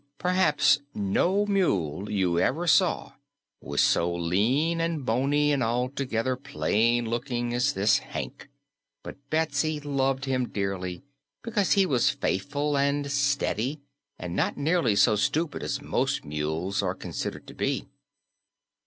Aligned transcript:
Perhaps 0.17 0.79
no 0.95 1.45
mule 1.45 2.09
you 2.11 2.39
ever 2.39 2.65
saw 2.65 3.11
was 3.61 3.81
so 3.81 4.11
lean 4.11 4.81
and 4.81 5.05
bony 5.05 5.51
and 5.51 5.61
altogether 5.61 6.35
plain 6.35 7.05
looking 7.07 7.53
as 7.53 7.73
this 7.73 7.99
Hank, 7.99 8.49
but 9.03 9.15
Betsy 9.29 9.79
loved 9.79 10.25
him 10.25 10.49
dearly 10.49 11.03
because 11.43 11.73
he 11.73 11.85
was 11.85 12.09
faithful 12.09 12.75
and 12.75 13.11
steady 13.11 13.79
and 14.17 14.35
not 14.35 14.57
nearly 14.57 14.95
so 14.95 15.15
stupid 15.15 15.61
as 15.61 15.83
most 15.83 16.25
mules 16.25 16.81
are 16.81 16.95
considered 16.95 17.45
to 17.45 17.53
be. 17.53 17.87